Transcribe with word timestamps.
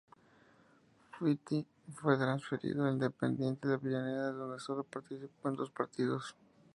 Vitti 1.19 1.63
fue 1.93 2.17
transferido 2.17 2.85
al 2.87 2.93
Independiente 2.93 3.67
de 3.67 3.75
Avellaneda 3.75 4.31
donde 4.31 4.59
solo 4.59 4.83
participó 4.83 5.49
en 5.49 5.55
dos 5.57 5.69
partidos. 5.69 6.35